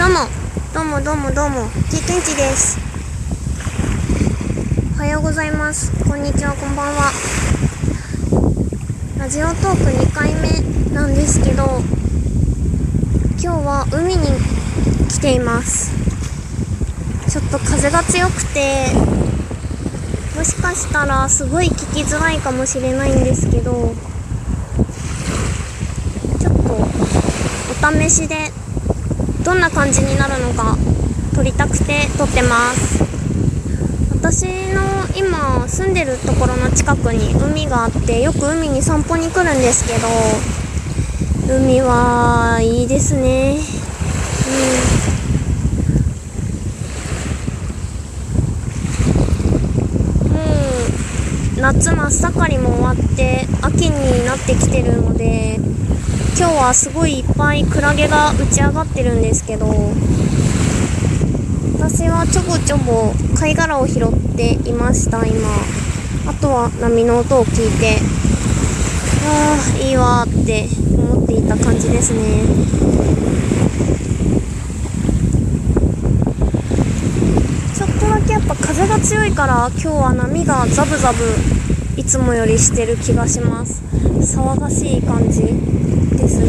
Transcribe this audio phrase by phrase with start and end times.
[0.00, 0.14] どうも、
[0.72, 2.78] どうもどうもどうも、経験値です。
[4.94, 5.92] おはようございます。
[6.08, 7.12] こんにちは、こんばんは。
[9.18, 11.82] ラジオトーク2回目なんですけど、
[13.42, 14.26] 今日は海に
[15.10, 15.92] 来ています。
[17.28, 18.86] ちょっと風が強くて、
[20.34, 23.94] もしかしたらすごい聞きづらいかもしれないんですけど、
[26.40, 26.88] ちょっと
[27.86, 28.50] お試しで
[29.50, 30.76] どんな感じになるのか
[31.34, 33.02] 撮りたくて撮ってます。
[34.12, 34.80] 私の
[35.16, 40.06] 今住んでるところの近くに海があってよく海に散歩に来るんですけど
[41.52, 43.58] 海はいいですね。
[51.56, 51.60] うん。
[51.60, 55.58] 夏真っ盛りも終わって秋になってきてるので
[56.40, 59.66] 今日はすごいいっぱいクラゲが打ち上がってるんですけど
[61.78, 65.36] 私はちょぼちょぼ貝殻を拾っていました今。
[66.26, 67.98] あとは波の音を聞いて
[69.26, 70.66] ああいいわって
[70.96, 72.42] 思っていた感じですね。
[77.76, 81.18] ちょっとだけやっぱ風が強いから今日は波がザブザブ
[82.00, 83.82] いつもよりしてる気がします。
[84.20, 85.99] 騒がしい感じ。
[86.20, 86.46] ですね。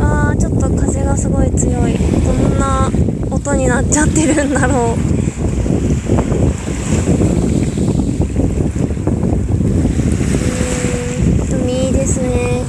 [0.00, 1.94] あーちょっと風がすごい強い。
[1.98, 2.90] どんな
[3.30, 12.62] 音になっちゃってるんだろううーん海いいですね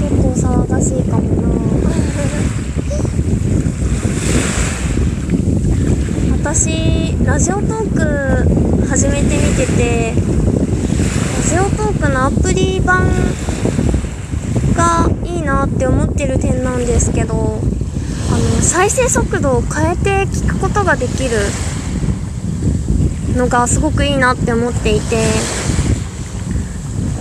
[0.00, 1.48] 結構騒がしいかもな
[6.38, 13.13] 私ラジオトーク始めてみててラジオトークのアプリ版
[14.74, 21.36] がいいなって思ってる点なんですけどあの再生速度を変えて聞くことができる
[23.36, 25.24] のがすごくいいなって思っていて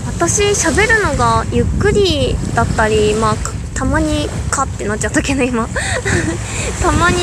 [0.06, 3.36] 私喋るのがゆっくりだったりまあ
[3.74, 5.68] たまにカってなっちゃったけど今。
[6.82, 7.18] たまに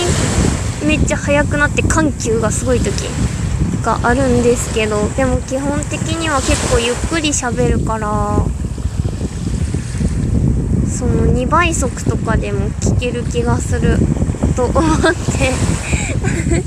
[0.85, 2.91] めっちゃ速くなって緩急がすごい時
[3.83, 8.45] があるんですけどでも基本的には結構ゆっくり喋るから
[11.01, 13.97] その2倍速とかでも聞ける気がする
[14.55, 15.09] と思って。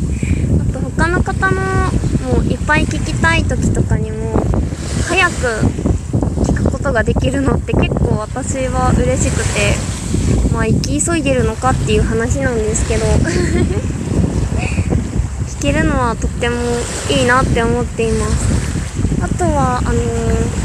[0.59, 4.43] あと他の方のもういっぱい聞きたい時とかにも
[5.07, 5.33] 早く
[6.45, 9.75] 聞くことができるのって結構私は嬉しくて
[10.51, 13.05] まあ行き急いでるのかっていう話なんですけど。
[15.61, 16.57] 聞けるのはとっても
[17.09, 18.33] いいなって思っています。
[19.21, 20.63] あとはあのー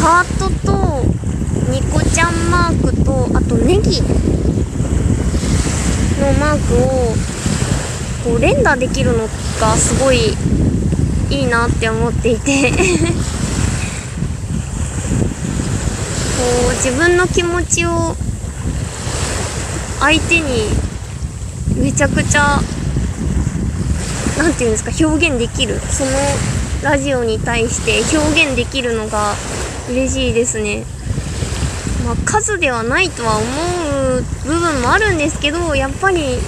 [0.00, 1.04] ハートと
[1.70, 4.08] ニコちゃんマークとあとネギの
[6.40, 7.14] マークを
[8.24, 9.28] こう連打できるの
[9.60, 10.34] がすごい
[11.30, 12.72] いいなって思っていて。
[16.40, 18.16] こう自分の気持ちを
[20.00, 20.64] 相手に
[21.76, 22.62] めちゃくちゃ
[24.38, 25.78] なんていうんですか表現できる。
[25.90, 26.10] その
[26.82, 29.34] ラジオに対して表現できるのが
[29.90, 30.84] 嬉しいですね。
[32.04, 33.44] まあ数ではないとは思
[34.18, 36.38] う部分もあるんですけどやっぱり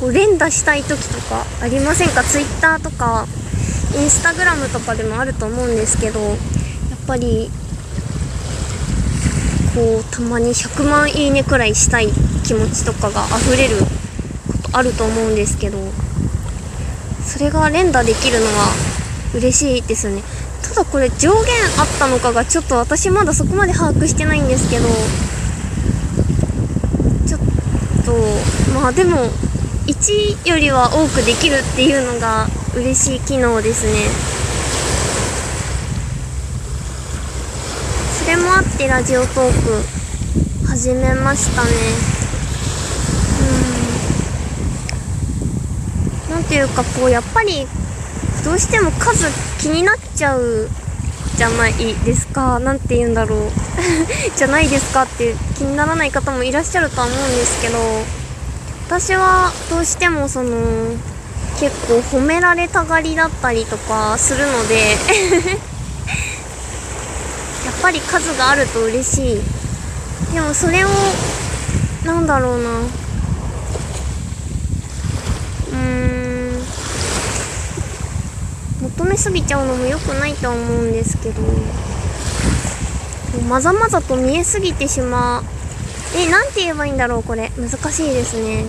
[0.00, 3.26] こう連打したい時とかありませんか？Twitter とか
[3.96, 6.36] インスタグラムとかでもあると思うんですけどやっ
[7.06, 7.50] ぱり
[9.74, 12.08] こうたまに100万いいねくらいしたい
[12.44, 13.76] 気持ちとかが溢れる
[14.62, 15.78] ことあると思うんですけど
[17.24, 18.72] それが連打できるのは
[19.34, 20.22] 嬉しいですね。
[20.64, 21.42] ただこれ上限
[21.78, 24.88] あったのかがちょっと私まだそこまで把握してないんですけど
[27.26, 27.40] ちょっ
[28.04, 28.12] と
[28.72, 29.28] まあでも
[29.86, 33.92] 1よりは多くできるっていうのが嬉しい機能ですね。
[38.18, 39.52] それもあってラジオトー
[40.62, 41.70] ク始めましたね。
[46.28, 46.34] うん。
[46.34, 47.66] なんていうかこうやっぱり
[48.42, 49.26] どうしても数
[49.60, 50.68] 気になっちゃう
[51.36, 52.58] じゃないですか。
[52.58, 53.38] なんて言うんだろう。
[54.36, 57.78] じゃないですかって気にならない方もいらっしゃるとは思うんですけど
[58.86, 60.56] 私はどうしてもその
[61.58, 64.96] 結構褒められたがりだったりとかするので
[67.64, 69.40] やっぱり数があると嬉しい。
[70.34, 70.88] でもそれを
[72.04, 72.70] なんだろうな。
[72.70, 76.13] うーん。
[78.96, 81.42] 求めすぎちゃうのも良くないとは思うんですけど
[83.48, 85.44] まざまざと見えすぎてしまう。
[86.16, 87.50] えなんて言えばいいんだろうこれ。
[87.58, 88.64] 難しいですね。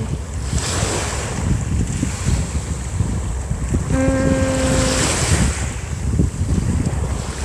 [3.92, 4.00] うー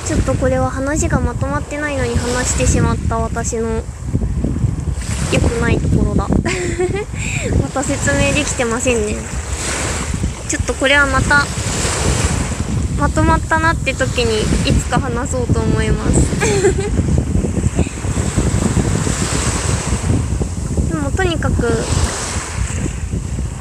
[0.03, 0.07] ん。
[0.07, 3.83] ちょっとこれは話がまとまってないのに話してしまった私の
[5.31, 6.27] 良くないところだ。
[7.61, 9.15] また説明できてませんね。
[10.49, 11.45] ちょっとこれはまた
[13.01, 16.21] まとまったなって時にいつか話そうと思います。
[20.87, 21.63] でもとにかく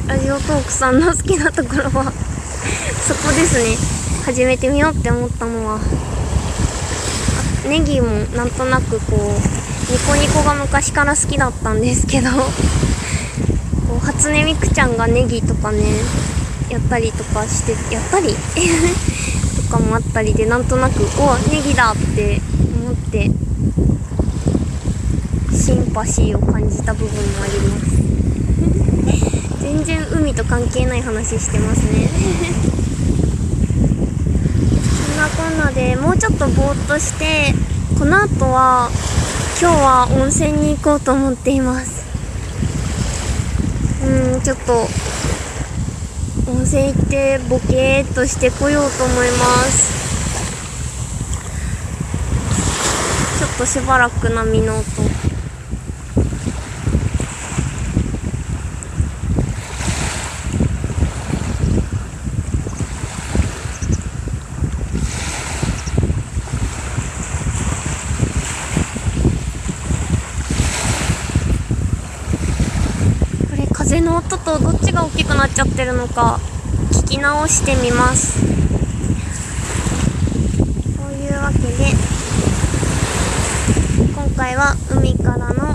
[0.09, 2.13] ラジオトークさんの好きなところは
[3.09, 3.79] そこですね。
[4.27, 5.79] 始めてみようって思ったのは。
[7.67, 9.21] ネギもなんとなくこう
[9.91, 12.51] ニコニコが昔から好きだったんですけどこ
[14.03, 15.85] う初音ミクちゃんがネギとかね
[16.69, 18.35] やったりとかしてやったり？
[19.71, 22.41] かもあったりでなんとなくおネギだって
[22.83, 23.31] 思って
[25.57, 27.87] シンパシーを感じた部分もあります。
[29.63, 32.11] 全然海と関係ない話してますね。
[35.07, 37.55] そんなこんなでもうちょっとぼーっとして
[37.97, 38.91] この後は
[39.61, 42.01] 今日は温泉に行こうと思っています。
[44.05, 44.89] うんちょっと
[46.51, 50.01] 温泉行ってボケーっとしてこようと思います。
[53.39, 55.30] ちょっとしばらく波の音。
[74.33, 76.39] 音とどっちが大きくなっちゃってるのか
[76.93, 78.41] 聞き直してみます。
[80.97, 81.91] というわけで
[84.15, 85.75] 今回は海からの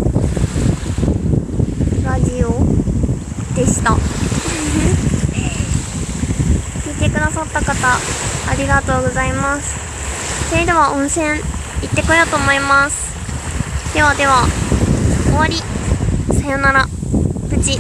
[2.05, 2.51] ラジオ
[3.55, 3.91] でした。
[6.79, 7.73] 聞いてくださった方
[8.49, 9.75] ありがとうございます。
[10.49, 11.35] それでは温泉行
[11.91, 12.95] ってこようと思います。
[13.93, 14.45] ではでは
[15.25, 15.61] 終わり。
[16.39, 16.87] さよなら。
[17.49, 17.77] プチ